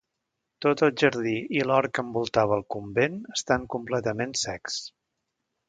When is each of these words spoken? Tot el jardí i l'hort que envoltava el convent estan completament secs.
Tot 0.65 0.79
el 0.87 0.91
jardí 1.01 1.33
i 1.57 1.61
l'hort 1.67 1.93
que 1.97 2.05
envoltava 2.07 2.57
el 2.61 2.65
convent 2.77 3.21
estan 3.37 3.71
completament 3.77 4.35
secs. 4.47 4.83